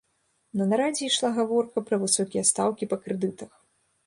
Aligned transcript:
На 0.61 0.65
нарадзе 0.71 1.03
ішла 1.07 1.29
гаворка 1.37 1.83
пра 1.91 2.01
высокія 2.05 2.43
стаўкі 2.53 2.89
па 2.97 3.01
крэдытах. 3.05 3.51